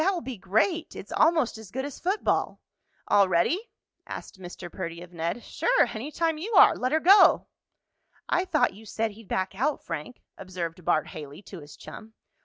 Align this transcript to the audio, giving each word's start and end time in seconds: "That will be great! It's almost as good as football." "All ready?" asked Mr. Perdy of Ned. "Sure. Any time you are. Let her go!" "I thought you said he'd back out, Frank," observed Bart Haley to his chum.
"That 0.03 0.15
will 0.15 0.21
be 0.21 0.35
great! 0.39 0.95
It's 0.95 1.11
almost 1.11 1.59
as 1.59 1.69
good 1.69 1.85
as 1.85 1.99
football." 1.99 2.59
"All 3.07 3.29
ready?" 3.29 3.69
asked 4.07 4.39
Mr. 4.39 4.71
Perdy 4.71 5.03
of 5.03 5.13
Ned. 5.13 5.43
"Sure. 5.43 5.85
Any 5.93 6.09
time 6.11 6.39
you 6.39 6.53
are. 6.55 6.75
Let 6.75 6.91
her 6.91 6.99
go!" 6.99 7.45
"I 8.27 8.45
thought 8.45 8.73
you 8.73 8.87
said 8.87 9.11
he'd 9.11 9.27
back 9.27 9.53
out, 9.53 9.83
Frank," 9.83 10.23
observed 10.39 10.83
Bart 10.83 11.09
Haley 11.09 11.43
to 11.43 11.59
his 11.59 11.77
chum. 11.77 12.13